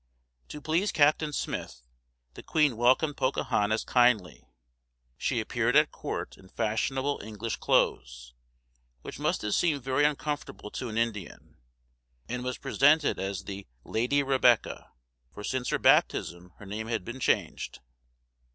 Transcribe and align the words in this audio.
To 0.47 0.59
please 0.59 0.91
Captain 0.91 1.31
Smith, 1.31 1.83
the 2.33 2.41
queen 2.41 2.75
welcomed 2.75 3.17
Pocahontas 3.17 3.83
kindly. 3.83 4.43
She 5.15 5.39
appeared 5.39 5.75
at 5.75 5.91
court 5.91 6.37
in 6.39 6.49
fashionable 6.49 7.21
English 7.23 7.57
clothes, 7.57 8.33
which 9.03 9.19
must 9.19 9.43
have 9.43 9.53
seemed 9.53 9.83
very 9.83 10.03
uncomfortable 10.03 10.71
to 10.71 10.89
an 10.89 10.97
Indian, 10.97 11.57
and 12.27 12.43
was 12.43 12.57
presented 12.57 13.19
as 13.19 13.43
the 13.43 13.67
"Lady 13.83 14.23
Rebecca," 14.23 14.91
for 15.31 15.43
since 15.43 15.69
her 15.69 15.77
baptism 15.77 16.51
her 16.57 16.65
name 16.65 16.87
had 16.87 17.05
been 17.05 17.19
changed. 17.19 17.79